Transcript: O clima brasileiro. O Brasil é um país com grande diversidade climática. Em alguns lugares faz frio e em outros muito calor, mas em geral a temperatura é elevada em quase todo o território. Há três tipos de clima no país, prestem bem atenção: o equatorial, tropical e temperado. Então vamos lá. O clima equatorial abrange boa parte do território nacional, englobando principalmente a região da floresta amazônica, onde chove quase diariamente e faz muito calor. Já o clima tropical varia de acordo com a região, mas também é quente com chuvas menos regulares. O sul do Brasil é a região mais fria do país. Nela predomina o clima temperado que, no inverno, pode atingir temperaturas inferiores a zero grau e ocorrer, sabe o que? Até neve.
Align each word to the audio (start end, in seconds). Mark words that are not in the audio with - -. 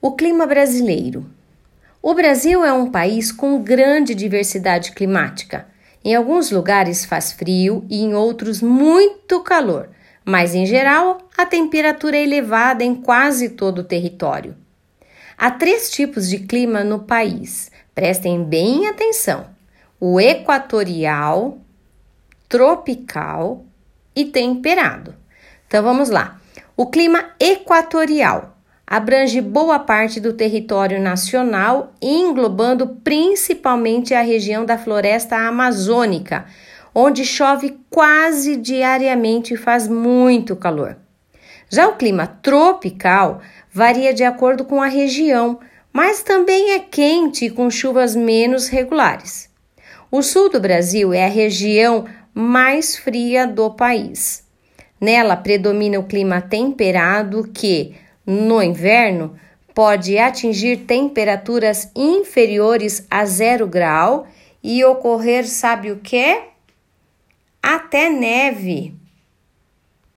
O 0.00 0.12
clima 0.12 0.46
brasileiro. 0.46 1.28
O 2.00 2.14
Brasil 2.14 2.64
é 2.64 2.72
um 2.72 2.88
país 2.88 3.32
com 3.32 3.60
grande 3.60 4.14
diversidade 4.14 4.92
climática. 4.92 5.66
Em 6.04 6.14
alguns 6.14 6.52
lugares 6.52 7.04
faz 7.04 7.32
frio 7.32 7.84
e 7.90 8.00
em 8.04 8.14
outros 8.14 8.62
muito 8.62 9.42
calor, 9.42 9.90
mas 10.24 10.54
em 10.54 10.64
geral 10.66 11.18
a 11.36 11.44
temperatura 11.44 12.16
é 12.16 12.22
elevada 12.22 12.84
em 12.84 12.94
quase 12.94 13.48
todo 13.48 13.80
o 13.80 13.84
território. 13.84 14.56
Há 15.36 15.50
três 15.50 15.90
tipos 15.90 16.28
de 16.28 16.38
clima 16.38 16.84
no 16.84 17.00
país, 17.00 17.68
prestem 17.92 18.44
bem 18.44 18.86
atenção: 18.86 19.46
o 19.98 20.20
equatorial, 20.20 21.58
tropical 22.48 23.64
e 24.14 24.26
temperado. 24.26 25.12
Então 25.66 25.82
vamos 25.82 26.08
lá. 26.08 26.40
O 26.76 26.86
clima 26.86 27.30
equatorial 27.40 28.57
abrange 28.90 29.42
boa 29.42 29.78
parte 29.78 30.18
do 30.18 30.32
território 30.32 30.98
nacional, 30.98 31.92
englobando 32.00 32.88
principalmente 33.04 34.14
a 34.14 34.22
região 34.22 34.64
da 34.64 34.78
floresta 34.78 35.36
amazônica, 35.36 36.46
onde 36.94 37.22
chove 37.22 37.78
quase 37.90 38.56
diariamente 38.56 39.52
e 39.52 39.58
faz 39.58 39.86
muito 39.86 40.56
calor. 40.56 40.96
Já 41.68 41.86
o 41.86 41.96
clima 41.96 42.26
tropical 42.26 43.42
varia 43.70 44.14
de 44.14 44.24
acordo 44.24 44.64
com 44.64 44.80
a 44.80 44.86
região, 44.86 45.60
mas 45.92 46.22
também 46.22 46.72
é 46.72 46.78
quente 46.78 47.50
com 47.50 47.70
chuvas 47.70 48.16
menos 48.16 48.68
regulares. 48.68 49.50
O 50.10 50.22
sul 50.22 50.48
do 50.48 50.58
Brasil 50.58 51.12
é 51.12 51.26
a 51.26 51.28
região 51.28 52.06
mais 52.32 52.96
fria 52.96 53.46
do 53.46 53.70
país. 53.70 54.44
Nela 54.98 55.36
predomina 55.36 55.98
o 55.98 56.04
clima 56.04 56.40
temperado 56.40 57.50
que, 57.52 57.94
no 58.28 58.62
inverno, 58.62 59.34
pode 59.74 60.18
atingir 60.18 60.84
temperaturas 60.84 61.90
inferiores 61.96 63.06
a 63.10 63.24
zero 63.24 63.66
grau 63.66 64.26
e 64.62 64.84
ocorrer, 64.84 65.48
sabe 65.48 65.90
o 65.90 65.96
que? 65.96 66.42
Até 67.62 68.10
neve. 68.10 68.97